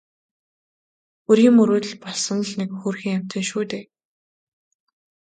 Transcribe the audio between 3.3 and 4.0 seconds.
шүү дээ.